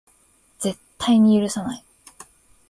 [0.57, 1.83] 絶対に許さない